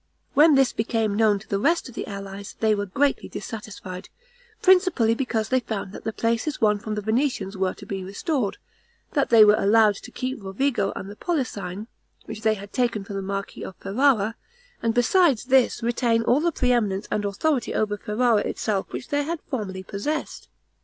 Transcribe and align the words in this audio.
When 0.33 0.55
this 0.55 0.73
became 0.73 1.15
known 1.15 1.37
to 1.37 1.47
the 1.47 1.59
rest 1.59 1.87
of 1.87 1.93
the 1.93 2.07
allies, 2.07 2.55
they 2.59 2.73
were 2.73 2.87
greatly 2.87 3.29
dissatisfied, 3.29 4.09
principally 4.59 5.13
because 5.13 5.49
they 5.49 5.59
found 5.59 5.91
that 5.91 6.05
the 6.05 6.11
places 6.11 6.59
won 6.59 6.79
from 6.79 6.95
the 6.95 7.03
Venetians 7.03 7.55
were 7.55 7.75
to 7.75 7.85
be 7.85 8.03
restored; 8.03 8.57
that 9.13 9.29
they 9.29 9.45
were 9.45 9.53
allowed 9.53 9.93
to 9.97 10.09
keep 10.09 10.41
Rovigo 10.41 10.91
and 10.95 11.07
the 11.07 11.15
Polesine, 11.15 11.85
which 12.25 12.41
they 12.41 12.55
had 12.55 12.73
taken 12.73 13.03
from 13.03 13.15
the 13.15 13.21
marquis 13.21 13.61
of 13.63 13.75
Ferrara, 13.75 14.33
and 14.81 14.95
besides 14.95 15.43
this 15.45 15.83
retain 15.83 16.23
all 16.23 16.39
the 16.39 16.51
pre 16.51 16.71
eminence 16.71 17.07
and 17.11 17.23
authority 17.23 17.71
over 17.75 17.95
Ferrara 17.95 18.41
itself 18.41 18.91
which 18.91 19.09
they 19.09 19.21
had 19.21 19.39
formerly 19.51 19.83
possessed. 19.83 20.49